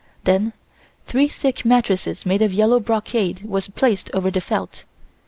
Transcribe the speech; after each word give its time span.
Then 0.23 0.53
three 1.05 1.27
thick 1.27 1.63
mattresses 1.63 2.25
made 2.25 2.41
of 2.41 2.51
yellow 2.51 2.79
brocade 2.79 3.43
were 3.43 3.61
placed 3.61 4.09
over 4.15 4.31
the 4.31 4.41
felt. 4.41 4.85